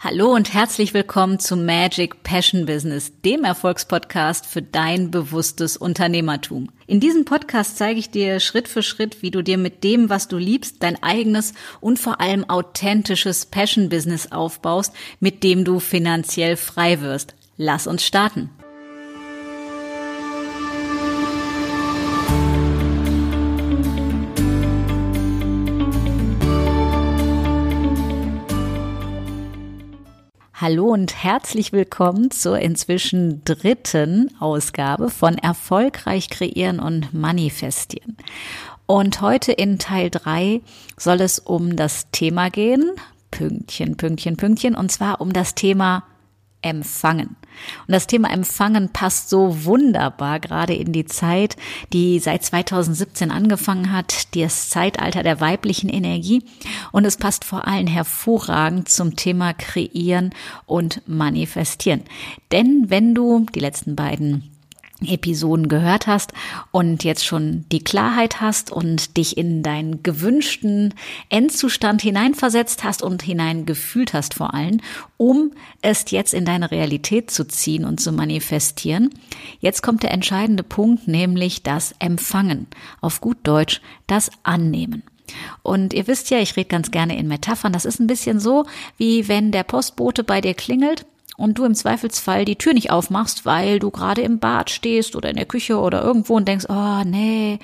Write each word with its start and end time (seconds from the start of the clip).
Hallo 0.00 0.32
und 0.32 0.54
herzlich 0.54 0.94
willkommen 0.94 1.40
zu 1.40 1.56
Magic 1.56 2.22
Passion 2.22 2.66
Business, 2.66 3.10
dem 3.24 3.42
Erfolgspodcast 3.42 4.46
für 4.46 4.62
dein 4.62 5.10
bewusstes 5.10 5.76
Unternehmertum. 5.76 6.70
In 6.86 7.00
diesem 7.00 7.24
Podcast 7.24 7.76
zeige 7.78 7.98
ich 7.98 8.08
dir 8.08 8.38
Schritt 8.38 8.68
für 8.68 8.84
Schritt, 8.84 9.22
wie 9.22 9.32
du 9.32 9.42
dir 9.42 9.58
mit 9.58 9.82
dem, 9.82 10.08
was 10.08 10.28
du 10.28 10.36
liebst, 10.36 10.84
dein 10.84 11.02
eigenes 11.02 11.52
und 11.80 11.98
vor 11.98 12.20
allem 12.20 12.48
authentisches 12.48 13.46
Passion 13.46 13.88
Business 13.88 14.30
aufbaust, 14.30 14.94
mit 15.18 15.42
dem 15.42 15.64
du 15.64 15.80
finanziell 15.80 16.56
frei 16.56 17.00
wirst. 17.00 17.34
Lass 17.56 17.88
uns 17.88 18.06
starten. 18.06 18.50
Hallo 30.70 30.88
und 30.88 31.24
herzlich 31.24 31.72
willkommen 31.72 32.30
zur 32.30 32.58
inzwischen 32.58 33.42
dritten 33.42 34.36
Ausgabe 34.38 35.08
von 35.08 35.38
Erfolgreich 35.38 36.28
kreieren 36.28 36.78
und 36.78 37.14
manifestieren. 37.14 38.18
Und 38.84 39.22
heute 39.22 39.52
in 39.52 39.78
Teil 39.78 40.10
drei 40.10 40.60
soll 40.98 41.22
es 41.22 41.38
um 41.38 41.74
das 41.74 42.10
Thema 42.10 42.50
gehen, 42.50 42.90
Pünktchen, 43.30 43.96
Pünktchen, 43.96 44.36
Pünktchen, 44.36 44.74
und 44.74 44.92
zwar 44.92 45.22
um 45.22 45.32
das 45.32 45.54
Thema 45.54 46.04
Empfangen. 46.60 47.37
Und 47.86 47.92
das 47.92 48.06
Thema 48.06 48.30
Empfangen 48.30 48.90
passt 48.90 49.30
so 49.30 49.64
wunderbar 49.64 50.40
gerade 50.40 50.74
in 50.74 50.92
die 50.92 51.06
Zeit, 51.06 51.56
die 51.92 52.18
seit 52.18 52.44
2017 52.44 53.30
angefangen 53.30 53.92
hat, 53.92 54.36
das 54.36 54.70
Zeitalter 54.70 55.22
der 55.22 55.40
weiblichen 55.40 55.88
Energie. 55.88 56.44
Und 56.92 57.04
es 57.04 57.16
passt 57.16 57.44
vor 57.44 57.66
allem 57.66 57.86
hervorragend 57.86 58.88
zum 58.88 59.16
Thema 59.16 59.52
Kreieren 59.52 60.34
und 60.66 61.02
Manifestieren. 61.06 62.02
Denn 62.52 62.86
wenn 62.88 63.14
du 63.14 63.46
die 63.54 63.60
letzten 63.60 63.96
beiden 63.96 64.57
Episoden 65.06 65.68
gehört 65.68 66.06
hast 66.06 66.32
und 66.72 67.04
jetzt 67.04 67.24
schon 67.24 67.64
die 67.70 67.84
Klarheit 67.84 68.40
hast 68.40 68.72
und 68.72 69.16
dich 69.16 69.36
in 69.36 69.62
deinen 69.62 70.02
gewünschten 70.02 70.94
Endzustand 71.28 72.02
hineinversetzt 72.02 72.82
hast 72.82 73.02
und 73.02 73.22
hineingefühlt 73.22 74.12
hast 74.12 74.34
vor 74.34 74.54
allem, 74.54 74.80
um 75.16 75.52
es 75.82 76.10
jetzt 76.10 76.34
in 76.34 76.44
deine 76.44 76.70
Realität 76.70 77.30
zu 77.30 77.46
ziehen 77.46 77.84
und 77.84 78.00
zu 78.00 78.10
manifestieren. 78.10 79.10
Jetzt 79.60 79.82
kommt 79.82 80.02
der 80.02 80.10
entscheidende 80.10 80.64
Punkt, 80.64 81.06
nämlich 81.06 81.62
das 81.62 81.94
Empfangen. 82.00 82.66
Auf 83.00 83.20
gut 83.20 83.38
Deutsch 83.44 83.80
das 84.08 84.30
Annehmen. 84.42 85.04
Und 85.62 85.92
ihr 85.92 86.06
wisst 86.06 86.30
ja, 86.30 86.38
ich 86.38 86.56
rede 86.56 86.68
ganz 86.68 86.90
gerne 86.90 87.18
in 87.18 87.28
Metaphern. 87.28 87.72
Das 87.72 87.84
ist 87.84 88.00
ein 88.00 88.06
bisschen 88.06 88.40
so, 88.40 88.64
wie 88.96 89.28
wenn 89.28 89.52
der 89.52 89.62
Postbote 89.62 90.24
bei 90.24 90.40
dir 90.40 90.54
klingelt 90.54 91.06
und 91.38 91.56
du 91.56 91.64
im 91.64 91.74
Zweifelsfall 91.76 92.44
die 92.44 92.56
Tür 92.56 92.74
nicht 92.74 92.90
aufmachst, 92.90 93.46
weil 93.46 93.78
du 93.78 93.90
gerade 93.90 94.22
im 94.22 94.40
Bad 94.40 94.70
stehst 94.70 95.14
oder 95.14 95.30
in 95.30 95.36
der 95.36 95.46
Küche 95.46 95.78
oder 95.78 96.02
irgendwo 96.02 96.34
und 96.34 96.48
denkst, 96.48 96.66
oh 96.68 97.02
nee, 97.06 97.60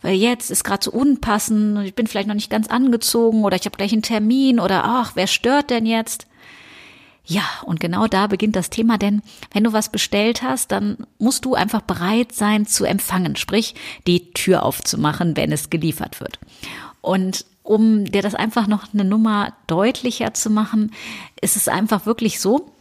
weil 0.00 0.14
jetzt 0.14 0.50
ist 0.50 0.64
gerade 0.64 0.82
so 0.82 0.90
unpassend, 0.90 1.84
ich 1.84 1.94
bin 1.94 2.06
vielleicht 2.06 2.26
noch 2.26 2.34
nicht 2.34 2.50
ganz 2.50 2.68
angezogen 2.68 3.44
oder 3.44 3.56
ich 3.56 3.66
habe 3.66 3.76
gleich 3.76 3.92
einen 3.92 4.02
Termin 4.02 4.58
oder 4.58 4.82
ach, 4.84 5.12
wer 5.14 5.26
stört 5.26 5.68
denn 5.68 5.84
jetzt? 5.84 6.26
Ja, 7.22 7.42
und 7.66 7.80
genau 7.80 8.06
da 8.06 8.28
beginnt 8.28 8.56
das 8.56 8.70
Thema, 8.70 8.96
denn 8.96 9.20
wenn 9.52 9.64
du 9.64 9.74
was 9.74 9.90
bestellt 9.90 10.42
hast, 10.42 10.72
dann 10.72 10.96
musst 11.18 11.44
du 11.44 11.54
einfach 11.54 11.82
bereit 11.82 12.32
sein 12.32 12.64
zu 12.64 12.86
empfangen, 12.86 13.36
sprich 13.36 13.74
die 14.06 14.32
Tür 14.32 14.62
aufzumachen, 14.62 15.36
wenn 15.36 15.52
es 15.52 15.68
geliefert 15.68 16.20
wird. 16.20 16.38
Und 17.02 17.44
um 17.62 18.06
dir 18.06 18.22
das 18.22 18.34
einfach 18.34 18.66
noch 18.66 18.94
eine 18.94 19.04
Nummer 19.04 19.52
deutlicher 19.66 20.32
zu 20.32 20.48
machen, 20.48 20.92
ist 21.42 21.56
es 21.56 21.68
einfach 21.68 22.06
wirklich 22.06 22.40
so, 22.40 22.72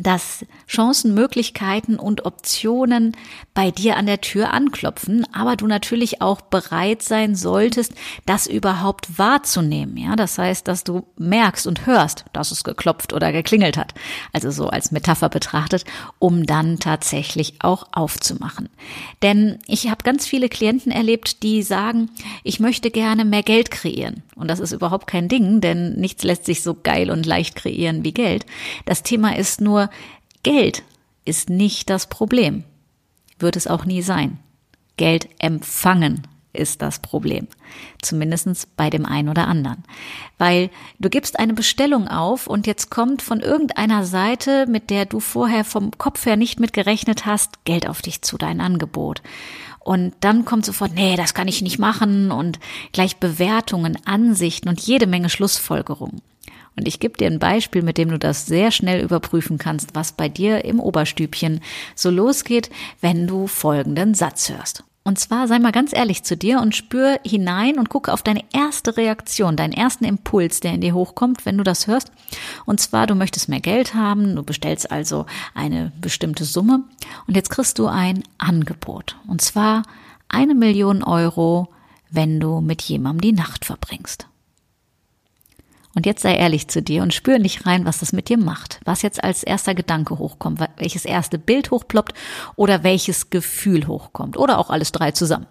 dass 0.00 0.44
Chancen, 0.68 1.14
Möglichkeiten 1.14 1.96
und 1.96 2.24
Optionen 2.24 3.16
bei 3.54 3.70
dir 3.70 3.96
an 3.96 4.06
der 4.06 4.20
Tür 4.20 4.52
anklopfen, 4.52 5.26
aber 5.32 5.56
du 5.56 5.66
natürlich 5.66 6.22
auch 6.22 6.40
bereit 6.40 7.02
sein 7.02 7.34
solltest, 7.34 7.94
das 8.26 8.46
überhaupt 8.46 9.18
wahrzunehmen. 9.18 9.96
Ja, 9.96 10.14
das 10.14 10.38
heißt, 10.38 10.68
dass 10.68 10.84
du 10.84 11.06
merkst 11.16 11.66
und 11.66 11.86
hörst, 11.86 12.24
dass 12.32 12.52
es 12.52 12.64
geklopft 12.64 13.12
oder 13.12 13.32
geklingelt 13.32 13.76
hat. 13.76 13.94
Also 14.32 14.50
so 14.50 14.68
als 14.68 14.92
Metapher 14.92 15.28
betrachtet, 15.28 15.84
um 16.18 16.46
dann 16.46 16.78
tatsächlich 16.78 17.54
auch 17.60 17.88
aufzumachen. 17.92 18.68
Denn 19.22 19.58
ich 19.66 19.90
habe 19.90 20.04
ganz 20.04 20.26
viele 20.26 20.48
Klienten 20.48 20.92
erlebt, 20.92 21.42
die 21.42 21.62
sagen, 21.62 22.10
ich 22.44 22.60
möchte 22.60 22.90
gerne 22.90 23.24
mehr 23.24 23.42
Geld 23.42 23.70
kreieren. 23.70 24.22
Und 24.38 24.48
das 24.48 24.60
ist 24.60 24.72
überhaupt 24.72 25.06
kein 25.06 25.28
Ding, 25.28 25.60
denn 25.60 25.94
nichts 25.94 26.22
lässt 26.22 26.44
sich 26.44 26.62
so 26.62 26.74
geil 26.74 27.10
und 27.10 27.26
leicht 27.26 27.56
kreieren 27.56 28.04
wie 28.04 28.12
Geld. 28.12 28.46
Das 28.86 29.02
Thema 29.02 29.36
ist 29.36 29.60
nur, 29.60 29.90
Geld 30.42 30.82
ist 31.24 31.50
nicht 31.50 31.90
das 31.90 32.06
Problem. 32.06 32.64
Wird 33.38 33.56
es 33.56 33.66
auch 33.66 33.84
nie 33.84 34.02
sein. 34.02 34.38
Geld 34.96 35.28
empfangen 35.38 36.26
ist 36.52 36.82
das 36.82 36.98
Problem. 36.98 37.46
Zumindestens 38.02 38.66
bei 38.66 38.90
dem 38.90 39.06
einen 39.06 39.28
oder 39.28 39.46
anderen. 39.46 39.84
Weil 40.38 40.70
du 40.98 41.08
gibst 41.08 41.38
eine 41.38 41.54
Bestellung 41.54 42.08
auf 42.08 42.46
und 42.46 42.66
jetzt 42.66 42.90
kommt 42.90 43.22
von 43.22 43.40
irgendeiner 43.40 44.04
Seite, 44.04 44.66
mit 44.66 44.90
der 44.90 45.04
du 45.04 45.20
vorher 45.20 45.64
vom 45.64 45.92
Kopf 45.98 46.26
her 46.26 46.36
nicht 46.36 46.60
mit 46.60 46.72
gerechnet 46.72 47.26
hast, 47.26 47.64
Geld 47.64 47.88
auf 47.88 48.02
dich 48.02 48.22
zu, 48.22 48.38
dein 48.38 48.60
Angebot. 48.60 49.22
Und 49.88 50.12
dann 50.20 50.44
kommt 50.44 50.66
sofort, 50.66 50.92
nee, 50.94 51.16
das 51.16 51.32
kann 51.32 51.48
ich 51.48 51.62
nicht 51.62 51.78
machen 51.78 52.30
und 52.30 52.58
gleich 52.92 53.16
Bewertungen, 53.16 53.96
Ansichten 54.04 54.68
und 54.68 54.78
jede 54.80 55.06
Menge 55.06 55.30
Schlussfolgerungen. 55.30 56.20
Und 56.76 56.86
ich 56.86 57.00
gebe 57.00 57.16
dir 57.16 57.26
ein 57.26 57.38
Beispiel, 57.38 57.80
mit 57.80 57.96
dem 57.96 58.10
du 58.10 58.18
das 58.18 58.44
sehr 58.44 58.70
schnell 58.70 59.02
überprüfen 59.02 59.56
kannst, 59.56 59.94
was 59.94 60.12
bei 60.12 60.28
dir 60.28 60.62
im 60.66 60.78
Oberstübchen 60.78 61.62
so 61.94 62.10
losgeht, 62.10 62.68
wenn 63.00 63.26
du 63.26 63.46
folgenden 63.46 64.12
Satz 64.12 64.50
hörst. 64.50 64.84
Und 65.08 65.18
zwar 65.18 65.48
sei 65.48 65.58
mal 65.58 65.72
ganz 65.72 65.94
ehrlich 65.94 66.22
zu 66.22 66.36
dir 66.36 66.60
und 66.60 66.76
spür 66.76 67.18
hinein 67.24 67.78
und 67.78 67.88
gucke 67.88 68.12
auf 68.12 68.22
deine 68.22 68.44
erste 68.52 68.98
Reaktion, 68.98 69.56
deinen 69.56 69.72
ersten 69.72 70.04
Impuls, 70.04 70.60
der 70.60 70.74
in 70.74 70.82
dir 70.82 70.92
hochkommt, 70.92 71.46
wenn 71.46 71.56
du 71.56 71.64
das 71.64 71.86
hörst. 71.86 72.12
Und 72.66 72.78
zwar, 72.78 73.06
du 73.06 73.14
möchtest 73.14 73.48
mehr 73.48 73.60
Geld 73.60 73.94
haben, 73.94 74.36
du 74.36 74.42
bestellst 74.42 74.92
also 74.92 75.24
eine 75.54 75.92
bestimmte 75.98 76.44
Summe 76.44 76.82
und 77.26 77.36
jetzt 77.36 77.48
kriegst 77.48 77.78
du 77.78 77.86
ein 77.86 78.22
Angebot. 78.36 79.16
Und 79.26 79.40
zwar 79.40 79.82
eine 80.28 80.54
Million 80.54 81.02
Euro, 81.02 81.68
wenn 82.10 82.38
du 82.38 82.60
mit 82.60 82.82
jemandem 82.82 83.22
die 83.22 83.40
Nacht 83.40 83.64
verbringst. 83.64 84.27
Und 85.98 86.06
jetzt 86.06 86.22
sei 86.22 86.36
ehrlich 86.36 86.68
zu 86.68 86.80
dir 86.80 87.02
und 87.02 87.12
spür 87.12 87.40
nicht 87.40 87.66
rein, 87.66 87.84
was 87.84 87.98
das 87.98 88.12
mit 88.12 88.28
dir 88.28 88.38
macht. 88.38 88.78
Was 88.84 89.02
jetzt 89.02 89.24
als 89.24 89.42
erster 89.42 89.74
Gedanke 89.74 90.16
hochkommt, 90.16 90.60
welches 90.76 91.04
erste 91.04 91.40
Bild 91.40 91.72
hochploppt 91.72 92.14
oder 92.54 92.84
welches 92.84 93.30
Gefühl 93.30 93.88
hochkommt 93.88 94.36
oder 94.36 94.58
auch 94.58 94.70
alles 94.70 94.92
drei 94.92 95.10
zusammen. 95.10 95.48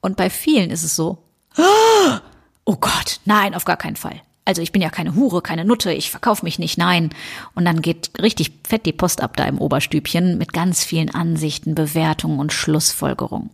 Und 0.00 0.16
bei 0.16 0.30
vielen 0.30 0.70
ist 0.70 0.84
es 0.84 0.94
so, 0.94 1.24
oh 2.64 2.76
Gott, 2.76 3.18
nein, 3.24 3.56
auf 3.56 3.64
gar 3.64 3.76
keinen 3.76 3.96
Fall. 3.96 4.22
Also 4.44 4.62
ich 4.62 4.70
bin 4.70 4.80
ja 4.80 4.90
keine 4.90 5.16
Hure, 5.16 5.42
keine 5.42 5.64
Nutte, 5.64 5.92
ich 5.92 6.12
verkaufe 6.12 6.44
mich 6.44 6.60
nicht, 6.60 6.78
nein. 6.78 7.10
Und 7.56 7.64
dann 7.64 7.82
geht 7.82 8.12
richtig 8.22 8.52
fett 8.64 8.86
die 8.86 8.92
Post 8.92 9.22
ab 9.22 9.36
da 9.36 9.44
im 9.44 9.58
Oberstübchen 9.58 10.38
mit 10.38 10.52
ganz 10.52 10.84
vielen 10.84 11.12
Ansichten, 11.12 11.74
Bewertungen 11.74 12.38
und 12.38 12.52
Schlussfolgerungen. 12.52 13.50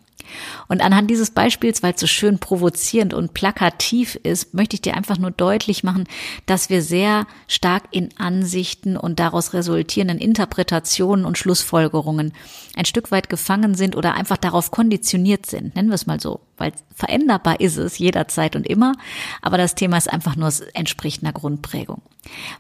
Und 0.69 0.83
anhand 0.83 1.11
dieses 1.11 1.31
Beispiels, 1.31 1.83
weil 1.83 1.95
es 1.95 2.01
so 2.01 2.07
schön 2.07 2.39
provozierend 2.39 3.15
und 3.15 3.35
plakativ 3.35 4.17
ist, 4.23 4.55
möchte 4.55 4.75
ich 4.75 4.83
dir 4.83 4.97
einfach 4.97 5.19
nur 5.19 5.31
deutlich 5.31 5.85
machen, 5.85 6.05
dass 6.47 6.71
wir 6.71 6.83
sehr 6.83 7.27
stark 7.49 7.85
in 7.91 8.11
Ansichten 8.19 8.97
und 8.97 9.21
daraus 9.21 9.53
resultierenden 9.53 10.19
Interpretationen 10.19 11.25
und 11.25 11.39
Schlussfolgerungen 11.39 12.33
ein 12.77 12.85
Stück 12.85 13.11
weit 13.11 13.29
gefangen 13.29 13.75
sind 13.75 13.97
oder 13.97 14.15
einfach 14.15 14.37
darauf 14.37 14.71
konditioniert 14.71 15.47
sind, 15.47 15.75
nennen 15.75 15.89
wir 15.89 15.95
es 15.95 16.07
mal 16.07 16.21
so. 16.21 16.41
Weil 16.57 16.73
veränderbar 16.95 17.61
ist 17.61 17.77
es 17.77 17.99
jederzeit 17.99 18.57
und 18.57 18.67
immer, 18.67 18.95
aber 19.43 19.59
das 19.59 19.75
Thema 19.75 19.97
ist 19.99 20.13
einfach 20.13 20.37
nur, 20.37 20.49
es 20.49 20.61
entspricht 20.61 21.23
einer 21.23 21.33
Grundprägung. 21.33 22.03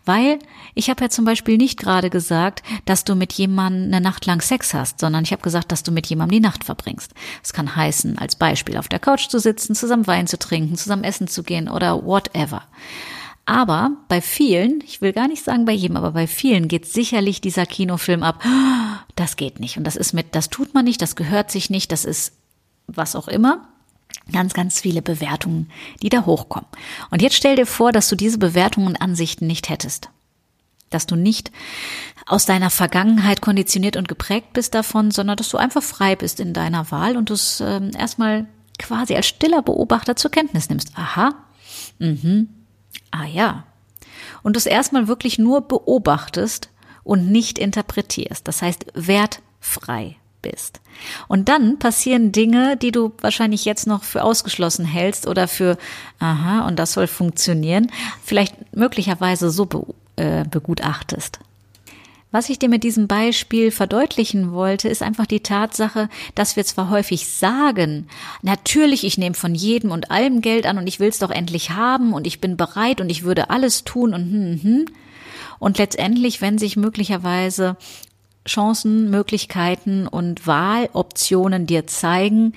Weil 0.05 0.39
ich 0.75 0.91
habe 0.91 1.03
ja 1.03 1.11
zum 1.11 1.25
Beispiel 1.25 1.57
nicht 1.57 1.79
gerade 1.79 2.11
gesagt, 2.11 2.63
dass 2.85 3.05
du 3.05 3.15
mit 3.15 3.33
jemandem 3.33 3.93
eine 3.93 4.01
Nacht 4.01 4.27
lang 4.27 4.41
Sex 4.41 4.75
hast, 4.75 5.01
sondern 5.01 5.25
ich 5.25 5.33
habe 5.33 5.43
gesagt, 5.43 5.73
dass 5.73 5.83
du 5.83 5.93
mit 5.93 6.07
jemandem 6.07 6.41
die 6.41 6.47
Nacht 6.47 6.65
verbringst. 6.65 7.13
Es 7.43 7.53
kann 7.53 7.77
heißen, 7.77 8.19
als 8.19 8.37
Beispiel 8.37 8.77
auf 8.77 8.89
der 8.89 8.99
Couch 8.99 9.29
zu 9.29 9.39
sitzen, 9.39 9.75
zusammen 9.75 10.07
Wein 10.07 10.27
zu 10.27 10.39
trinken, 10.39 10.77
zusammen 10.77 11.05
essen 11.05 11.29
zu 11.29 11.43
gehen 11.43 11.69
oder 11.69 12.05
whatever. 12.05 12.63
Aber 13.47 13.93
bei 14.09 14.21
vielen, 14.21 14.83
ich 14.85 15.01
will 15.01 15.13
gar 15.13 15.29
nicht 15.29 15.45
sagen 15.45 15.65
bei 15.67 15.73
jedem, 15.73 15.97
aber 15.97 16.11
bei 16.11 16.27
vielen 16.27 16.67
geht 16.67 16.85
sicherlich 16.85 17.41
dieser 17.41 17.65
Kinofilm 17.65 18.25
ab. 18.25 18.43
Das 19.15 19.37
geht 19.37 19.61
nicht. 19.61 19.79
Und 19.79 19.85
das 19.85 19.95
ist 19.97 20.13
mit, 20.13 20.35
das 20.35 20.51
tut 20.51 20.75
man 20.75 20.85
nicht, 20.85 21.01
das 21.01 21.15
gehört 21.15 21.51
sich 21.51 21.71
nicht, 21.71 21.93
das 21.93 22.05
ist 22.05 22.33
was 22.89 23.17
auch 23.17 23.29
immer 23.29 23.69
ganz, 24.33 24.55
ganz 24.55 24.81
viele 24.81 25.03
Bewertungen, 25.03 25.71
die 26.03 26.09
da 26.09 26.25
hochkommen. 26.27 26.69
Und 27.11 27.23
jetzt 27.23 27.37
stell 27.37 27.57
dir 27.57 27.67
vor, 27.67 27.93
dass 27.93 28.09
du 28.09 28.17
diese 28.17 28.39
Bewertungen 28.39 28.89
und 28.89 28.97
Ansichten 28.97 29.47
nicht 29.47 29.69
hättest. 29.69 30.11
Dass 30.91 31.07
du 31.07 31.17
nicht 31.17 31.53
aus 32.27 32.47
deiner 32.47 32.71
Vergangenheit 32.71 33.41
konditioniert 33.41 33.97
und 33.97 34.09
geprägt 34.09 34.53
bist 34.53 34.75
davon, 34.75 35.11
sondern 35.11 35.37
dass 35.37 35.49
du 35.49 35.59
einfach 35.59 35.83
frei 35.83 36.17
bist 36.17 36.41
in 36.41 36.53
deiner 36.53 36.91
Wahl 36.91 37.17
und 37.17 37.31
du 37.31 37.35
es 37.35 37.61
äh, 37.61 37.81
erstmal 37.97 38.47
quasi 38.79 39.15
als 39.15 39.27
stiller 39.27 39.63
Beobachter 39.63 40.17
zur 40.17 40.31
Kenntnis 40.31 40.69
nimmst. 40.69 40.93
Aha, 40.97 41.35
mhm, 41.99 42.49
ah 43.11 43.25
ja. 43.25 43.65
und 44.43 44.55
du 44.55 44.59
es 44.59 44.67
erstmal 44.67 45.09
wirklich 45.09 45.39
nur 45.39 45.67
beobachtest 45.67 46.71
und 47.05 47.31
nicht 47.31 47.59
interpretierst. 47.59 48.47
Das 48.47 48.61
heißt, 48.61 48.87
wertfrei 48.95 50.17
bist. 50.51 50.81
Und 51.29 51.49
dann 51.49 51.79
passieren 51.79 52.33
Dinge, 52.33 52.77
die 52.77 52.93
du 52.93 53.13
wahrscheinlich 53.21 53.65
jetzt 53.65 53.87
noch 53.87 54.05
für 54.05 54.23
ausgeschlossen 54.23 54.85
hältst 54.85 55.27
oder 55.27 55.49
für, 55.49 55.77
aha, 56.19 56.67
und 56.67 56.79
das 56.79 56.93
soll 56.93 57.07
funktionieren, 57.07 57.91
vielleicht 58.23 58.55
möglicherweise 58.75 59.51
so 59.51 59.67
be 59.67 59.85
äh, 60.17 60.45
begutachtest. 60.45 61.41
Was 62.33 62.49
ich 62.49 62.59
dir 62.59 62.69
mit 62.69 62.85
diesem 62.85 63.07
Beispiel 63.07 63.71
verdeutlichen 63.71 64.53
wollte, 64.53 64.89
ist 64.89 65.03
einfach 65.03 65.27
die 65.27 65.41
Tatsache, 65.41 66.09
dass 66.35 66.57
wir 66.57 66.65
zwar 66.65 66.91
häufig 66.91 67.29
sagen, 67.29 68.09
natürlich, 68.43 69.05
ich 69.05 69.17
nehme 69.17 69.35
von 69.35 69.55
jedem 69.55 69.91
und 69.91 70.11
allem 70.11 70.41
Geld 70.41 70.67
an 70.67 70.79
und 70.79 70.87
ich 70.87 71.01
will 71.01 71.09
es 71.09 71.19
doch 71.19 71.31
endlich 71.31 71.71
haben 71.71 72.13
und 72.13 72.27
ich 72.27 72.41
bin 72.41 72.57
bereit 72.57 73.01
und 73.01 73.11
ich 73.11 73.23
würde 73.23 73.51
alles 73.51 73.85
tun 73.85 74.13
und 74.13 74.23
hm, 74.23 74.33
hm, 74.33 74.63
hm. 74.63 74.85
Und 75.59 75.79
letztendlich, 75.79 76.41
wenn 76.41 76.59
sich 76.59 76.77
möglicherweise 76.77 77.77
Chancen, 78.47 79.11
Möglichkeiten 79.11 80.07
und 80.07 80.47
Wahloptionen 80.47 81.67
dir 81.67 81.87
zeigen, 81.87 82.55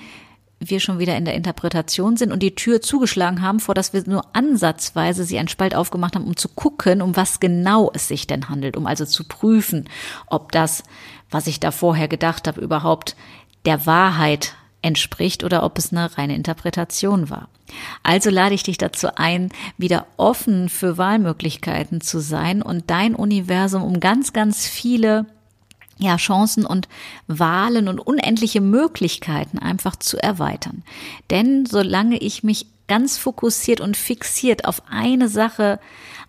wir 0.60 0.78
schon 0.78 0.98
wieder 0.98 1.16
in 1.16 1.24
der 1.24 1.34
Interpretation 1.34 2.18
sind 2.18 2.32
und 2.32 2.42
die 2.42 2.54
Tür 2.54 2.82
zugeschlagen 2.82 3.40
haben, 3.40 3.60
vor 3.60 3.74
dass 3.74 3.94
wir 3.94 4.02
nur 4.06 4.24
ansatzweise 4.34 5.24
sie 5.24 5.38
einen 5.38 5.48
Spalt 5.48 5.74
aufgemacht 5.74 6.14
haben, 6.14 6.26
um 6.26 6.36
zu 6.36 6.48
gucken, 6.48 7.00
um 7.00 7.16
was 7.16 7.40
genau 7.40 7.90
es 7.94 8.08
sich 8.08 8.26
denn 8.26 8.50
handelt, 8.50 8.76
um 8.76 8.86
also 8.86 9.06
zu 9.06 9.24
prüfen, 9.24 9.88
ob 10.26 10.52
das, 10.52 10.84
was 11.30 11.46
ich 11.46 11.60
da 11.60 11.70
vorher 11.70 12.08
gedacht 12.08 12.46
habe, 12.46 12.60
überhaupt 12.60 13.16
der 13.64 13.86
Wahrheit 13.86 14.54
entspricht 14.82 15.44
oder 15.44 15.62
ob 15.62 15.78
es 15.78 15.92
eine 15.92 16.16
reine 16.16 16.34
Interpretation 16.34 17.30
war. 17.30 17.48
Also 18.02 18.30
lade 18.30 18.54
ich 18.54 18.62
dich 18.62 18.78
dazu 18.78 19.08
ein, 19.16 19.50
wieder 19.78 20.06
offen 20.16 20.68
für 20.68 20.98
Wahlmöglichkeiten 20.98 22.00
zu 22.00 22.20
sein 22.20 22.60
und 22.60 22.90
dein 22.90 23.14
Universum 23.14 23.82
um 23.82 24.00
ganz, 24.00 24.32
ganz 24.32 24.66
viele 24.66 25.26
ja, 26.00 26.16
Chancen 26.16 26.64
und 26.64 26.88
Wahlen 27.26 27.88
und 27.88 28.00
unendliche 28.00 28.60
Möglichkeiten 28.60 29.58
einfach 29.58 29.96
zu 29.96 30.16
erweitern. 30.16 30.82
Denn 31.30 31.66
solange 31.66 32.18
ich 32.18 32.42
mich 32.42 32.66
ganz 32.88 33.18
fokussiert 33.18 33.80
und 33.80 33.96
fixiert 33.96 34.64
auf 34.64 34.82
eine 34.90 35.28
Sache 35.28 35.78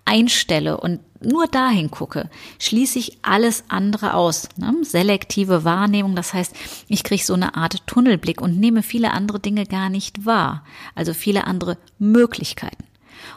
einstelle 0.05 0.77
und 0.77 0.99
nur 1.23 1.47
dahin 1.47 1.91
gucke, 1.91 2.29
schließe 2.59 2.99
ich 2.99 3.17
alles 3.21 3.63
andere 3.67 4.15
aus. 4.15 4.49
Ne? 4.57 4.73
Selektive 4.83 5.63
Wahrnehmung, 5.63 6.15
das 6.15 6.33
heißt, 6.33 6.55
ich 6.87 7.03
kriege 7.03 7.23
so 7.23 7.33
eine 7.33 7.55
Art 7.55 7.85
Tunnelblick 7.87 8.41
und 8.41 8.59
nehme 8.59 8.83
viele 8.83 9.11
andere 9.11 9.39
Dinge 9.39 9.65
gar 9.65 9.89
nicht 9.89 10.25
wahr. 10.25 10.63
Also 10.95 11.13
viele 11.13 11.45
andere 11.45 11.77
Möglichkeiten. 11.99 12.83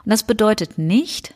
Und 0.04 0.10
das 0.10 0.22
bedeutet 0.22 0.78
nicht, 0.78 1.34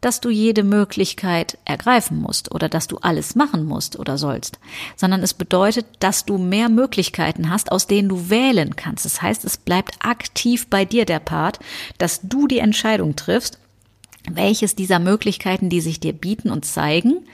dass 0.00 0.20
du 0.20 0.30
jede 0.30 0.62
Möglichkeit 0.62 1.58
ergreifen 1.64 2.20
musst 2.20 2.54
oder 2.54 2.68
dass 2.68 2.86
du 2.86 2.98
alles 2.98 3.34
machen 3.34 3.64
musst 3.64 3.98
oder 3.98 4.18
sollst, 4.18 4.58
sondern 4.94 5.22
es 5.22 5.34
bedeutet, 5.34 5.86
dass 6.00 6.24
du 6.24 6.38
mehr 6.38 6.68
Möglichkeiten 6.68 7.50
hast, 7.50 7.72
aus 7.72 7.86
denen 7.86 8.08
du 8.08 8.30
wählen 8.30 8.76
kannst. 8.76 9.04
Das 9.04 9.22
heißt, 9.22 9.44
es 9.44 9.56
bleibt 9.56 9.96
aktiv 10.00 10.66
bei 10.68 10.84
dir 10.84 11.04
der 11.04 11.20
Part, 11.20 11.58
dass 11.98 12.20
du 12.22 12.46
die 12.46 12.58
Entscheidung 12.58 13.16
triffst, 13.16 13.58
welches 14.28 14.74
dieser 14.74 14.98
Möglichkeiten, 14.98 15.68
die 15.68 15.80
sich 15.80 16.00
dir 16.00 16.12
bieten 16.12 16.50
und 16.50 16.64
zeigen, 16.64 17.26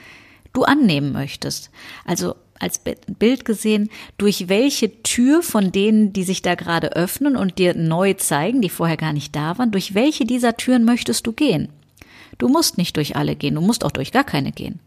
du 0.53 0.63
annehmen 0.63 1.11
möchtest. 1.11 1.69
Also 2.05 2.35
als 2.59 2.79
Bild 2.79 3.45
gesehen, 3.45 3.89
durch 4.17 4.47
welche 4.47 5.03
Tür 5.03 5.43
von 5.43 5.71
denen, 5.71 6.13
die 6.13 6.23
sich 6.23 6.41
da 6.41 6.55
gerade 6.55 6.95
öffnen 6.95 7.35
und 7.35 7.57
dir 7.57 7.75
neu 7.75 8.13
zeigen, 8.13 8.61
die 8.61 8.69
vorher 8.69 8.95
gar 8.95 9.11
nicht 9.11 9.35
da 9.35 9.57
waren, 9.57 9.71
durch 9.71 9.95
welche 9.95 10.23
dieser 10.23 10.55
Türen 10.55 10.85
möchtest 10.85 11.27
du 11.27 11.33
gehen? 11.33 11.69
Du 12.37 12.47
musst 12.47 12.77
nicht 12.77 12.97
durch 12.97 13.15
alle 13.15 13.35
gehen, 13.35 13.55
du 13.55 13.61
musst 13.61 13.85
auch 13.85 13.91
durch 13.91 14.11
gar 14.11 14.23
keine 14.23 14.51
gehen. 14.51 14.79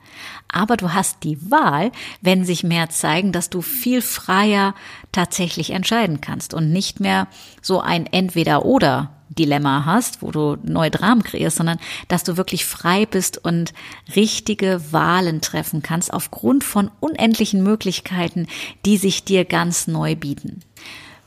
Aber 0.49 0.77
du 0.77 0.93
hast 0.93 1.25
die 1.25 1.51
Wahl, 1.51 1.93
wenn 2.21 2.45
sich 2.45 2.65
mehr 2.65 2.89
zeigen, 2.89 3.33
dass 3.33 3.51
du 3.51 3.63
viel 3.63 4.03
freier 4.03 4.75
tatsächlich 5.13 5.71
entscheiden 5.71 6.21
kannst 6.21 6.55
und 6.55 6.73
nicht 6.73 7.01
mehr 7.01 7.29
so 7.63 7.81
ein 7.81 8.07
Entweder-Oder 8.07 9.11
Dilemma 9.29 9.85
hast, 9.85 10.23
wo 10.23 10.31
du 10.31 10.57
neue 10.63 10.91
Dramen 10.91 11.23
kreierst, 11.23 11.57
sondern 11.57 11.79
dass 12.09 12.25
du 12.25 12.37
wirklich 12.37 12.65
frei 12.65 13.07
bist 13.07 13.39
und 13.39 13.75
richtige 14.15 14.81
Wahlen 14.93 15.41
treffen 15.41 15.83
kannst 15.83 16.13
aufgrund 16.13 16.65
von 16.65 16.91
unendlichen 17.01 17.63
Möglichkeiten, 17.63 18.47
die 18.85 18.97
sich 18.97 19.25
dir 19.25 19.45
ganz 19.45 19.89
neu 19.89 20.15
bieten. 20.15 20.61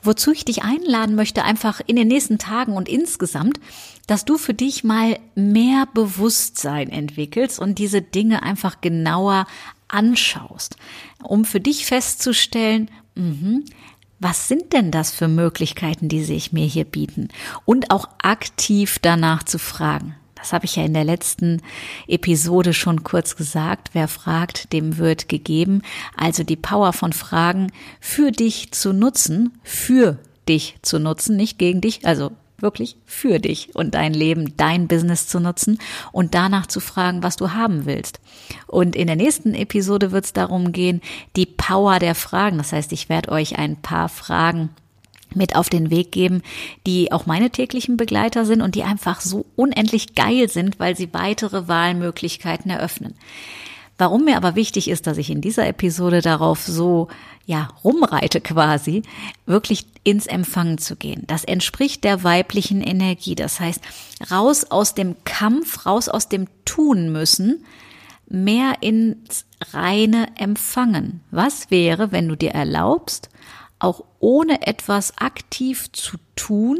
Wozu 0.01 0.31
ich 0.31 0.46
dich 0.46 0.63
einladen 0.63 1.16
möchte, 1.16 1.44
einfach 1.44 1.81
in 1.86 1.96
den 1.96 2.07
nächsten 2.07 2.38
Tagen 2.38 2.74
und 2.74 2.88
insgesamt, 2.88 3.60
dass 4.07 4.25
du 4.25 4.38
für 4.38 4.54
dich 4.54 4.84
mal 4.84 5.19
mehr 5.36 5.88
Bewusstsein 5.94 6.90
entwickelst 6.90 7.60
und 7.60 7.78
diese 7.78 8.01
Dinge 8.01 8.44
einfach 8.44 8.81
genauer 8.81 9.46
anschaust, 9.88 10.78
um 11.24 11.46
für 11.46 11.60
dich 11.60 11.86
festzustellen, 11.86 12.90
mh, 13.16 13.62
was 14.19 14.48
sind 14.50 14.74
denn 14.74 14.92
das 14.92 15.12
für 15.12 15.28
Möglichkeiten, 15.28 16.10
die 16.10 16.24
sich 16.24 16.52
mir 16.52 16.66
hier 16.66 16.84
bieten? 16.84 17.30
Und 17.66 17.92
auch 17.92 18.10
aktiv 18.22 19.00
danach 19.02 19.44
zu 19.44 19.60
fragen. 19.60 20.16
Das 20.39 20.53
habe 20.53 20.65
ich 20.65 20.75
ja 20.75 20.83
in 20.83 20.94
der 20.94 21.03
letzten 21.03 21.62
Episode 22.07 22.74
schon 22.74 23.03
kurz 23.03 23.36
gesagt. 23.36 23.89
Wer 23.94 24.07
fragt, 24.07 24.74
dem 24.74 24.97
wird 24.97 25.30
gegeben. 25.30 25.81
Also 26.15 26.44
die 26.44 26.56
Power 26.56 26.94
von 26.94 27.13
Fragen 27.13 27.71
für 28.00 28.31
dich 28.31 28.71
zu 28.71 28.94
nutzen, 28.94 29.57
für 29.63 30.18
dich 30.47 30.77
zu 30.81 31.00
nutzen, 31.00 31.36
nicht 31.36 31.59
gegen 31.59 31.81
dich, 31.81 32.06
also 32.06 32.31
wirklich 32.62 32.97
für 33.06 33.39
dich 33.39 33.74
und 33.75 33.95
dein 33.95 34.13
Leben, 34.13 34.53
dein 34.57 34.88
Business 34.88 35.27
zu 35.27 35.39
nutzen 35.39 35.80
und 36.12 36.36
danach 36.36 36.68
zu 36.68 36.80
fragen, 36.80 37.24
was 37.24 37.35
du 37.38 37.51
haben 37.53 37.85
willst. 37.85 38.19
Und 38.68 38.95
in 38.95 39.07
der 39.07 39.15
nächsten 39.15 39.53
Episode 39.53 40.12
wird 40.12 40.25
es 40.25 40.33
darum 40.33 40.71
gehen, 40.71 41.01
die 41.35 41.45
Power 41.45 42.00
der 42.00 42.15
Fragen. 42.15 42.57
Das 42.57 42.74
heißt, 42.74 42.92
ich 42.92 43.09
werde 43.09 43.31
euch 43.31 43.57
ein 43.57 43.77
paar 43.77 44.09
Fragen 44.09 44.69
mit 45.36 45.56
auf 45.56 45.70
den 45.70 45.90
Weg 45.90 46.12
geben, 46.12 46.42
die 46.86 47.12
auch 47.12 47.26
meine 47.26 47.50
täglichen 47.50 47.98
Begleiter 47.98 48.46
sind 48.46 48.62
und 48.62 48.76
die 48.76 48.84
einfach 48.84 49.22
so 49.22 49.46
unendlich 49.56 50.16
geil 50.16 50.50
sind, 50.50 50.80
weil 50.80 50.96
sie 50.96 51.14
weitere 51.14 51.68
Wahlmöglichkeiten 51.68 52.72
eröffnen. 52.72 53.16
Warum 54.00 54.24
mir 54.24 54.38
aber 54.38 54.56
wichtig 54.56 54.90
ist, 54.90 55.08
dass 55.08 55.18
ich 55.18 55.30
in 55.30 55.42
dieser 55.42 55.68
Episode 55.68 56.22
darauf 56.22 56.62
so, 56.62 57.10
ja, 57.46 57.68
rumreite 57.84 58.40
quasi, 58.40 59.04
wirklich 59.46 59.86
ins 60.06 60.26
Empfangen 60.26 60.78
zu 60.78 60.96
gehen. 60.96 61.26
Das 61.28 61.44
entspricht 61.44 62.06
der 62.06 62.24
weiblichen 62.24 62.81
Energie. 62.81 63.36
Das 63.36 63.60
heißt, 63.60 63.81
raus 64.31 64.72
aus 64.72 64.94
dem 64.96 65.18
Kampf, 65.26 65.86
raus 65.86 66.08
aus 66.08 66.30
dem 66.30 66.48
Tun 66.64 67.12
müssen, 67.12 67.66
mehr 68.30 68.76
ins 68.80 69.46
reine 69.74 70.30
Empfangen. 70.38 71.19
Was 71.30 71.69
wäre, 71.69 72.14
wenn 72.14 72.30
du 72.30 72.38
dir 72.38 72.52
erlaubst, 72.52 73.30
auch 73.80 74.04
ohne 74.19 74.68
etwas 74.68 75.18
aktiv 75.18 75.92
zu 75.92 76.18
tun, 76.36 76.78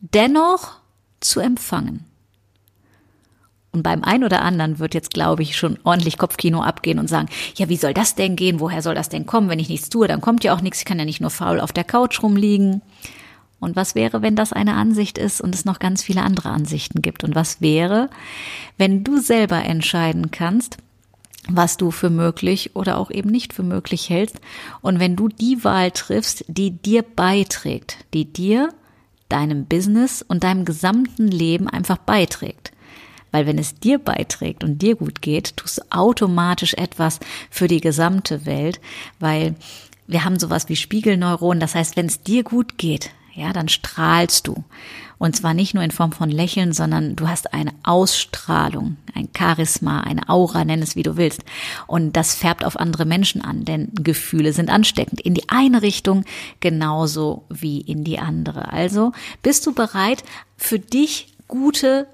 dennoch 0.00 0.78
zu 1.20 1.40
empfangen. 1.40 2.04
Und 3.72 3.84
beim 3.84 4.02
einen 4.02 4.24
oder 4.24 4.42
anderen 4.42 4.80
wird 4.80 4.94
jetzt, 4.94 5.14
glaube 5.14 5.42
ich, 5.42 5.56
schon 5.56 5.78
ordentlich 5.84 6.18
Kopfkino 6.18 6.60
abgehen 6.60 6.98
und 6.98 7.08
sagen, 7.08 7.28
ja, 7.54 7.68
wie 7.68 7.76
soll 7.76 7.94
das 7.94 8.16
denn 8.16 8.34
gehen? 8.34 8.58
Woher 8.58 8.82
soll 8.82 8.96
das 8.96 9.08
denn 9.08 9.26
kommen? 9.26 9.48
Wenn 9.48 9.60
ich 9.60 9.68
nichts 9.68 9.88
tue, 9.88 10.08
dann 10.08 10.20
kommt 10.20 10.42
ja 10.42 10.54
auch 10.54 10.60
nichts. 10.60 10.80
Ich 10.80 10.84
kann 10.84 10.98
ja 10.98 11.04
nicht 11.04 11.20
nur 11.20 11.30
faul 11.30 11.60
auf 11.60 11.72
der 11.72 11.84
Couch 11.84 12.22
rumliegen. 12.22 12.82
Und 13.60 13.76
was 13.76 13.94
wäre, 13.94 14.22
wenn 14.22 14.34
das 14.34 14.52
eine 14.52 14.74
Ansicht 14.74 15.18
ist 15.18 15.40
und 15.40 15.54
es 15.54 15.64
noch 15.64 15.78
ganz 15.78 16.02
viele 16.02 16.22
andere 16.22 16.48
Ansichten 16.48 17.00
gibt? 17.02 17.22
Und 17.22 17.36
was 17.36 17.60
wäre, 17.60 18.10
wenn 18.76 19.04
du 19.04 19.20
selber 19.20 19.62
entscheiden 19.62 20.30
kannst, 20.32 20.78
was 21.56 21.76
du 21.76 21.90
für 21.90 22.10
möglich 22.10 22.74
oder 22.74 22.98
auch 22.98 23.10
eben 23.10 23.30
nicht 23.30 23.52
für 23.52 23.62
möglich 23.62 24.08
hältst. 24.10 24.40
Und 24.80 25.00
wenn 25.00 25.16
du 25.16 25.28
die 25.28 25.64
Wahl 25.64 25.90
triffst, 25.90 26.44
die 26.48 26.70
dir 26.70 27.02
beiträgt, 27.02 27.98
die 28.14 28.24
dir, 28.24 28.70
deinem 29.28 29.66
Business 29.66 30.22
und 30.22 30.44
deinem 30.44 30.64
gesamten 30.64 31.28
Leben 31.28 31.68
einfach 31.68 31.98
beiträgt. 31.98 32.72
Weil 33.30 33.46
wenn 33.46 33.58
es 33.58 33.76
dir 33.76 33.98
beiträgt 33.98 34.64
und 34.64 34.82
dir 34.82 34.96
gut 34.96 35.22
geht, 35.22 35.56
tust 35.56 35.78
du 35.78 35.82
automatisch 35.90 36.74
etwas 36.74 37.20
für 37.48 37.68
die 37.68 37.80
gesamte 37.80 38.44
Welt, 38.44 38.80
weil 39.20 39.54
wir 40.08 40.24
haben 40.24 40.38
sowas 40.40 40.68
wie 40.68 40.76
Spiegelneuronen. 40.76 41.60
Das 41.60 41.76
heißt, 41.76 41.96
wenn 41.96 42.06
es 42.06 42.22
dir 42.22 42.42
gut 42.42 42.76
geht, 42.76 43.10
ja, 43.34 43.52
dann 43.52 43.68
strahlst 43.68 44.46
du. 44.46 44.64
Und 45.18 45.36
zwar 45.36 45.52
nicht 45.52 45.74
nur 45.74 45.84
in 45.84 45.90
Form 45.90 46.12
von 46.12 46.30
Lächeln, 46.30 46.72
sondern 46.72 47.14
du 47.14 47.28
hast 47.28 47.52
eine 47.52 47.72
Ausstrahlung, 47.82 48.96
ein 49.14 49.28
Charisma, 49.36 50.00
eine 50.00 50.30
Aura, 50.30 50.64
nenn 50.64 50.80
es 50.80 50.96
wie 50.96 51.02
du 51.02 51.18
willst. 51.18 51.44
Und 51.86 52.16
das 52.16 52.34
färbt 52.34 52.64
auf 52.64 52.80
andere 52.80 53.04
Menschen 53.04 53.42
an, 53.42 53.66
denn 53.66 53.90
Gefühle 53.92 54.54
sind 54.54 54.70
ansteckend. 54.70 55.20
In 55.20 55.34
die 55.34 55.48
eine 55.50 55.82
Richtung 55.82 56.24
genauso 56.60 57.44
wie 57.50 57.82
in 57.82 58.02
die 58.02 58.18
andere. 58.18 58.72
Also 58.72 59.12
bist 59.42 59.66
du 59.66 59.74
bereit, 59.74 60.24
für 60.56 60.78
dich 60.78 61.34
gute 61.48 62.06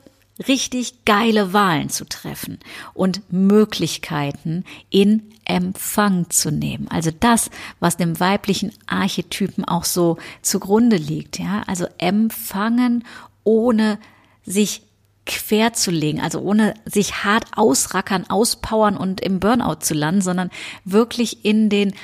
richtig 0.46 1.04
geile 1.04 1.52
Wahlen 1.52 1.88
zu 1.88 2.04
treffen 2.04 2.58
und 2.94 3.22
Möglichkeiten 3.32 4.64
in 4.90 5.22
Empfang 5.44 6.28
zu 6.28 6.50
nehmen. 6.50 6.88
Also 6.88 7.10
das, 7.18 7.50
was 7.80 7.96
dem 7.96 8.20
weiblichen 8.20 8.72
Archetypen 8.86 9.64
auch 9.64 9.84
so 9.84 10.18
zugrunde 10.42 10.96
liegt, 10.96 11.38
ja. 11.38 11.62
Also 11.66 11.86
empfangen, 11.98 13.04
ohne 13.44 13.98
sich 14.44 14.82
quer 15.24 15.72
zu 15.72 15.90
legen, 15.90 16.20
also 16.20 16.40
ohne 16.40 16.74
sich 16.84 17.24
hart 17.24 17.44
ausrackern, 17.56 18.28
auspowern 18.28 18.96
und 18.96 19.20
im 19.20 19.40
Burnout 19.40 19.80
zu 19.80 19.94
landen, 19.94 20.20
sondern 20.20 20.50
wirklich 20.84 21.44
in 21.44 21.68
den 21.68 21.94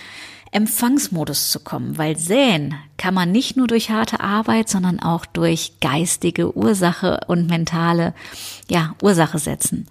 Empfangsmodus 0.52 1.50
zu 1.50 1.61
kommen, 1.61 1.97
weil 1.97 2.18
säen 2.18 2.75
kann 2.99 3.14
man 3.14 3.32
nicht 3.32 3.56
nur 3.56 3.66
durch 3.66 3.90
harte 3.90 4.21
Arbeit, 4.21 4.68
sondern 4.68 5.00
auch 5.00 5.25
durch 5.25 5.73
geistige 5.80 6.56
Ursache 6.56 7.21
und 7.26 7.49
mentale, 7.49 8.14
ja, 8.71 8.94
Ursache 9.02 9.38
setzen. 9.38 9.88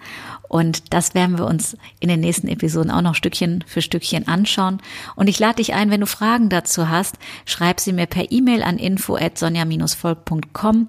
Und 0.48 0.94
das 0.94 1.16
werden 1.16 1.38
wir 1.38 1.46
uns 1.48 1.76
in 2.00 2.10
den 2.10 2.20
nächsten 2.20 2.48
Episoden 2.48 2.92
auch 2.92 3.02
noch 3.02 3.16
Stückchen 3.16 3.64
für 3.66 3.82
Stückchen 3.82 4.28
anschauen. 4.28 4.82
Und 5.16 5.28
ich 5.28 5.40
lade 5.40 5.56
dich 5.56 5.74
ein, 5.74 5.90
wenn 5.90 6.02
du 6.02 6.08
Fragen 6.08 6.50
dazu 6.50 6.90
hast, 6.90 7.16
schreib 7.46 7.80
sie 7.80 7.94
mir 7.94 8.06
per 8.06 8.32
E-Mail 8.32 8.62
an 8.62 8.78
info 8.78 9.16
at 9.16 9.38
sonja-volk.com 9.38 10.88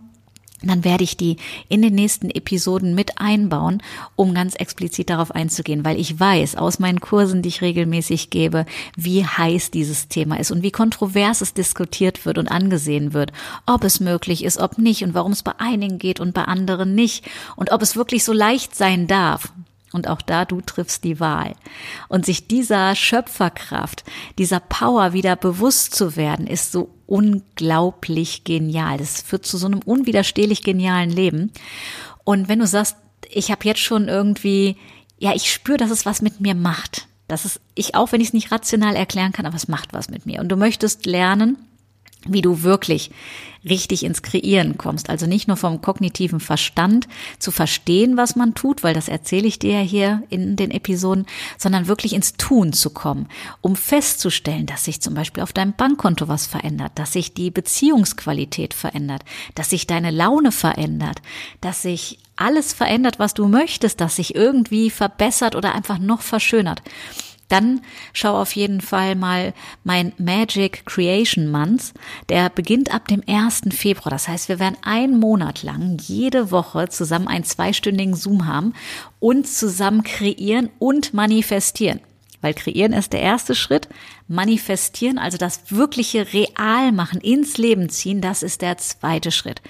dann 0.69 0.85
werde 0.85 1.05
ich 1.05 1.17
die 1.17 1.37
in 1.69 1.83
den 1.83 1.95
nächsten 1.95 2.31
Episoden 2.31 2.95
mit 2.95 3.19
einbauen, 3.19 3.83
um 4.17 4.35
ganz 4.35 4.55
explizit 4.55 5.11
darauf 5.11 5.33
einzugehen, 5.33 5.85
weil 5.85 5.99
ich 5.99 6.19
weiß 6.19 6.57
aus 6.57 6.79
meinen 6.79 7.01
Kursen, 7.01 7.43
die 7.43 7.49
ich 7.49 7.63
regelmäßig 7.63 8.31
gebe, 8.31 8.67
wie 8.97 9.25
heiß 9.25 9.71
dieses 9.71 10.09
Thema 10.09 10.39
ist 10.39 10.51
und 10.51 10.63
wie 10.63 10.71
kontrovers 10.71 11.41
es 11.41 11.55
diskutiert 11.55 12.25
wird 12.27 12.39
und 12.39 12.49
angesehen 12.49 13.13
wird, 13.13 13.33
ob 13.67 13.85
es 13.85 14.01
möglich 14.01 14.45
ist, 14.45 14.59
ob 14.59 14.79
nicht 14.79 15.05
und 15.05 15.15
warum 15.15 15.33
es 15.33 15.43
bei 15.43 15.53
einigen 15.59 15.99
geht 15.99 16.21
und 16.21 16.35
bei 16.35 16.45
anderen 16.45 16.95
nicht 16.95 17.25
und 17.57 17.73
ob 17.73 17.83
es 17.83 17.97
wirklich 17.97 18.25
so 18.25 18.33
leicht 18.33 18.75
sein 18.75 19.07
darf. 19.07 19.53
Und 19.93 20.09
auch 20.09 20.23
da, 20.23 20.45
du 20.45 20.61
triffst 20.61 21.05
die 21.05 21.21
Wahl. 21.21 21.55
Und 22.09 22.27
sich 22.27 22.49
dieser 22.49 22.95
Schöpferkraft, 22.95 24.05
dieser 24.39 24.61
Power 24.61 25.13
wieder 25.13 25.37
bewusst 25.37 25.95
zu 25.95 26.17
werden, 26.17 26.47
ist 26.47 26.73
so 26.73 26.91
unglaublich 27.07 28.45
genial. 28.45 28.99
Das 28.99 29.21
führt 29.21 29.45
zu 29.45 29.59
so 29.59 29.67
einem 29.67 29.81
unwiderstehlich 29.81 30.63
genialen 30.63 31.11
Leben. 31.11 31.53
Und 32.25 32.49
wenn 32.49 32.59
du 32.59 32.67
sagst, 32.67 32.97
ich 33.31 33.51
habe 33.51 33.65
jetzt 33.65 33.81
schon 33.81 34.09
irgendwie, 34.09 34.77
ja, 35.19 35.35
ich 35.35 35.53
spüre, 35.53 35.79
dass 35.79 35.91
es 35.91 36.07
was 36.07 36.23
mit 36.23 36.41
mir 36.41 36.55
macht. 36.55 37.07
Das 37.29 37.45
ist 37.45 37.61
ich 37.75 37.95
auch, 37.95 38.13
wenn 38.13 38.21
ich 38.21 38.29
es 38.29 38.35
nicht 38.35 38.53
rational 38.53 38.95
erklären 38.95 39.33
kann, 39.33 39.47
aber 39.47 39.57
es 39.57 39.69
macht 39.69 39.93
was 39.93 40.11
mit 40.11 40.27
mir. 40.27 40.41
Und 40.41 40.49
du 40.49 40.57
möchtest 40.57 41.07
lernen, 41.07 41.57
wie 42.27 42.43
du 42.43 42.63
wirklich 42.63 43.11
richtig 43.65 44.05
ins 44.05 44.23
Kreieren 44.23 44.77
kommst. 44.77 45.09
Also 45.09 45.27
nicht 45.27 45.49
nur 45.49 45.57
vom 45.57 45.81
kognitiven 45.81 46.41
Verstand 46.41 47.07
zu 47.39 47.51
verstehen, 47.51 48.17
was 48.17 48.37
man 48.37 48.55
tut, 48.55 48.83
weil 48.83 48.95
das 48.95 49.09
erzähle 49.09 49.47
ich 49.47 49.59
dir 49.59 49.75
ja 49.75 49.81
hier 49.81 50.23
in 50.31 50.57
den 50.57 50.71
Episoden, 50.71 51.27
sondern 51.59 51.87
wirklich 51.87 52.13
ins 52.13 52.35
Tun 52.35 52.73
zu 52.73 52.91
kommen, 52.91 53.29
um 53.61 53.77
festzustellen, 53.77 54.67
dass 54.67 54.85
sich 54.85 55.01
zum 55.01 55.15
Beispiel 55.15 55.43
auf 55.43 55.53
deinem 55.53 55.75
Bankkonto 55.75 56.29
was 56.29 56.47
verändert, 56.47 56.93
dass 56.97 57.13
sich 57.13 57.35
die 57.35 57.51
Beziehungsqualität 57.51 58.75
verändert, 58.75 59.23
dass 59.55 59.71
sich 59.71 59.87
deine 59.87 60.11
Laune 60.11 60.53
verändert, 60.53 61.23
dass 61.61 61.83
sich 61.83 62.19
alles 62.37 62.73
verändert, 62.73 63.19
was 63.19 63.35
du 63.35 63.47
möchtest, 63.47 64.01
dass 64.01 64.17
sich 64.17 64.35
irgendwie 64.35 64.91
verbessert 64.91 65.55
oder 65.55 65.75
einfach 65.75 65.99
noch 65.99 66.23
verschönert 66.23 66.83
dann 67.53 67.83
schau 68.13 68.41
auf 68.41 68.57
jeden 68.57 68.81
Fall 68.81 69.15
mal 69.15 69.53
mein 69.85 70.13
Magic 70.19 70.87
Creation 70.87 71.51
Month. 71.51 71.93
Der 72.29 72.49
beginnt 72.49 72.95
ab 72.95 73.09
dem 73.09 73.23
1. 73.27 73.63
Februar. 73.73 74.11
Das 74.11 74.29
heißt, 74.29 74.49
wir 74.49 74.59
werden 74.59 74.77
einen 74.83 75.19
Monat 75.21 75.63
lang 75.63 75.99
jede 76.01 76.51
Woche 76.51 76.89
zusammen 76.89 77.29
einen 77.29 77.45
zweistündigen 77.45 78.15
Zoom 78.15 78.47
haben 78.47 78.75
und 79.21 79.47
zusammen 79.47 80.03
kreieren 80.03 80.71
und 80.79 81.15
manifestieren. 81.15 82.01
Weil 82.43 82.53
kreieren 82.53 82.93
ist 82.93 83.15
der 83.15 83.23
erste 83.23 83.55
Schritt, 83.55 83.89
manifestieren, 84.29 85.19
also 85.19 85.39
das 85.39 85.71
wirkliche 85.71 86.35
real 86.35 86.93
machen, 86.93 87.21
ins 87.21 87.57
Leben 87.57 87.89
ziehen, 87.89 88.21
das 88.21 88.43
ist 88.43 88.61
der 88.61 88.77
zweite 88.77 89.31
Schritt. 89.31 89.63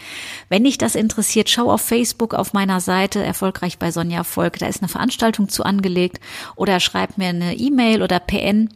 Wenn 0.49 0.65
dich 0.65 0.79
das 0.79 0.97
interessiert, 0.97 1.51
schau 1.51 1.71
auf 1.71 1.83
Facebook 1.83 2.35
auf 2.35 2.53
meiner 2.53 2.81
Seite 2.81 3.23
erfolgreich 3.23 3.79
bei 3.79 3.93
Sonja 3.93 4.25
Volk, 4.25 4.59
da 4.59 4.67
ist 4.67 4.83
eine 4.83 4.89
Veranstaltung 4.89 5.49
zu 5.49 5.63
angelegt. 5.63 6.19
Oder 6.57 6.81
schreib 6.81 7.19
mir 7.19 7.29
eine 7.29 7.55
E-Mail 7.55 8.03
oder 8.03 8.19
PN 8.19 8.71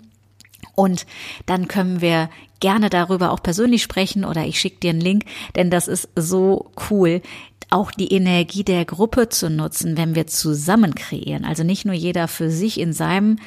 und 0.74 1.06
dann 1.46 1.66
können 1.66 2.00
wir 2.00 2.28
gerne 2.60 2.90
darüber 2.90 3.32
auch 3.32 3.42
persönlich 3.42 3.82
sprechen 3.82 4.24
oder 4.24 4.44
ich 4.44 4.60
schicke 4.60 4.80
dir 4.80 4.90
einen 4.90 5.00
Link, 5.00 5.24
denn 5.56 5.70
das 5.70 5.88
ist 5.88 6.08
so 6.14 6.70
cool 6.90 7.22
auch 7.70 7.90
die 7.90 8.12
Energie 8.12 8.64
der 8.64 8.84
Gruppe 8.84 9.28
zu 9.28 9.50
nutzen, 9.50 9.96
wenn 9.96 10.14
wir 10.14 10.26
zusammen 10.26 10.94
kreieren. 10.94 11.44
Also 11.44 11.64
nicht 11.64 11.84
nur 11.84 11.94
jeder 11.94 12.28
für 12.28 12.50
sich 12.50 12.78
in 12.78 12.92
seinem 12.92 13.38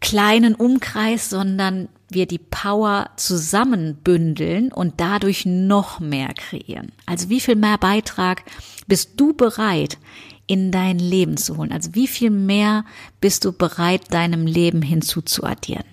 kleinen 0.00 0.54
Umkreis, 0.54 1.30
sondern 1.30 1.88
wir 2.10 2.26
die 2.26 2.38
Power 2.38 3.10
zusammenbündeln 3.16 4.72
und 4.72 4.94
dadurch 4.98 5.46
noch 5.46 6.00
mehr 6.00 6.28
kreieren. 6.34 6.92
Also 7.06 7.28
wie 7.28 7.40
viel 7.40 7.56
mehr 7.56 7.78
Beitrag 7.78 8.42
bist 8.86 9.12
du 9.16 9.32
bereit 9.32 9.98
in 10.46 10.70
dein 10.70 10.98
Leben 10.98 11.36
zu 11.36 11.56
holen? 11.56 11.72
Also 11.72 11.94
wie 11.94 12.08
viel 12.08 12.30
mehr 12.30 12.84
bist 13.20 13.44
du 13.44 13.52
bereit, 13.52 14.12
deinem 14.12 14.46
Leben 14.46 14.82
hinzuzuaddieren? 14.82 15.84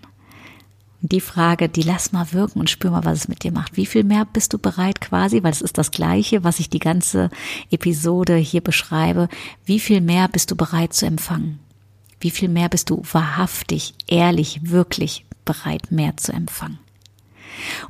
Die 1.02 1.22
Frage, 1.22 1.70
die 1.70 1.82
lass 1.82 2.12
mal 2.12 2.34
wirken 2.34 2.60
und 2.60 2.70
spür 2.70 2.92
mal, 2.92 3.06
was 3.06 3.20
es 3.20 3.28
mit 3.28 3.44
dir 3.44 3.52
macht. 3.52 3.78
Wie 3.78 3.86
viel 3.86 4.04
mehr 4.04 4.26
bist 4.26 4.54
du 4.54 4.58
bereit 4.58 5.00
quasi, 5.00 5.44
weil 5.44 5.52
es 5.52 5.62
ist 5.62 5.78
das 5.78 5.92
Gleiche, 5.92 6.44
was 6.44 6.60
ich 6.60 6.70
die 6.70 6.80
ganze 6.80 7.30
Episode 7.72 8.36
hier 8.36 8.62
beschreibe. 8.62 9.30
Wie 9.66 9.80
viel 9.80 10.02
mehr 10.02 10.28
bist 10.28 10.52
du 10.52 10.56
bereit 10.56 10.94
zu 10.94 11.06
empfangen? 11.06 11.60
Wie 12.20 12.32
viel 12.32 12.50
mehr 12.50 12.68
bist 12.68 12.90
du 12.90 13.02
wahrhaftig, 13.12 13.94
ehrlich, 14.08 14.60
wirklich 14.64 15.26
bereit, 15.46 15.92
mehr 15.92 16.18
zu 16.18 16.34
empfangen? 16.34 16.80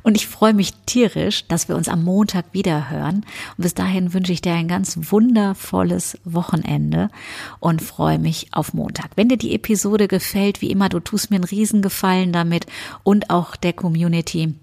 Und 0.02 0.16
ich 0.16 0.26
freue 0.26 0.54
mich 0.54 0.72
tierisch, 0.86 1.46
dass 1.46 1.68
wir 1.68 1.76
uns 1.76 1.88
am 1.88 2.04
Montag 2.04 2.46
wieder 2.52 2.90
hören. 2.90 3.24
Und 3.56 3.62
bis 3.62 3.74
dahin 3.74 4.12
wünsche 4.12 4.32
ich 4.32 4.42
dir 4.42 4.54
ein 4.54 4.68
ganz 4.68 4.98
wundervolles 5.10 6.18
Wochenende 6.24 7.10
und 7.58 7.82
freue 7.82 8.18
mich 8.18 8.48
auf 8.52 8.74
Montag. 8.74 9.10
Wenn 9.16 9.28
dir 9.28 9.38
die 9.38 9.54
Episode 9.54 10.08
gefällt, 10.08 10.60
wie 10.60 10.70
immer, 10.70 10.88
du 10.88 11.00
tust 11.00 11.30
mir 11.30 11.36
einen 11.36 11.44
Riesengefallen 11.44 12.32
damit 12.32 12.66
und 13.02 13.30
auch 13.30 13.56
der 13.56 13.72
Community. 13.72 14.54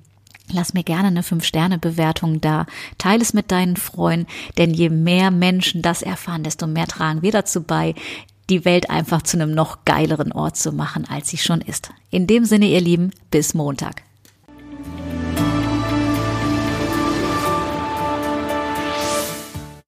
Lass 0.50 0.74
mir 0.74 0.84
gerne 0.84 1.10
eine 1.10 1.24
5-Sterne-Bewertung 1.24 2.39
da. 2.39 2.66
Teile 2.98 3.22
es 3.22 3.34
mit 3.34 3.51
deinen 3.51 3.75
Freunden, 3.75 4.27
denn 4.58 4.74
je 4.74 4.89
mehr 4.89 5.30
Menschen 5.30 5.82
das 5.82 6.01
erfahren, 6.01 6.44
desto 6.44 6.68
mehr 6.68 6.88
tragen 6.88 7.22
wir 7.22 7.32
dazu 7.32 7.63
bei, 7.63 7.96
die 8.50 8.63
Welt 8.63 8.89
einfach 8.89 9.24
zu 9.24 9.38
einem 9.38 9.54
noch 9.54 9.84
geileren 9.84 10.32
Ort 10.32 10.56
zu 10.56 10.72
machen, 10.72 11.06
als 11.10 11.27
sie 11.30 11.38
schon 11.38 11.60
ist. 11.60 11.92
In 12.12 12.27
dem 12.27 12.46
Sinne, 12.46 12.68
ihr 12.68 12.80
Lieben, 12.80 13.12
bis 13.30 13.54
Montag. 13.54 14.07